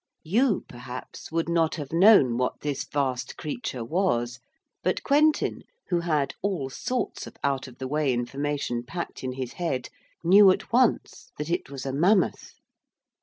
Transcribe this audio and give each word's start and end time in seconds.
You, 0.23 0.65
perhaps, 0.67 1.31
would 1.31 1.47
not 1.47 1.75
have 1.75 1.93
known 1.93 2.35
what 2.35 2.61
this 2.61 2.85
vast 2.85 3.37
creature 3.37 3.85
was, 3.85 4.39
but 4.81 5.03
Quentin, 5.03 5.61
who 5.89 5.99
had 5.99 6.33
all 6.41 6.71
sorts 6.71 7.27
of 7.27 7.35
out 7.43 7.67
of 7.67 7.77
the 7.77 7.87
way 7.87 8.11
information 8.11 8.81
packed 8.81 9.23
in 9.23 9.33
his 9.33 9.53
head, 9.53 9.89
knew 10.23 10.49
at 10.49 10.73
once 10.73 11.29
that 11.37 11.51
it 11.51 11.69
was 11.69 11.85
a 11.85 11.93
mammoth. 11.93 12.55